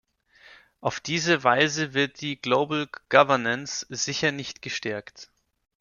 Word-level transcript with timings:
Auf 0.79 0.99
diese 0.99 1.43
Weise 1.43 1.93
wird 1.93 2.21
die 2.21 2.41
"Global 2.41 2.89
Governance" 3.09 3.85
sicher 3.91 4.31
nicht 4.31 4.63
gestärkt! 4.63 5.29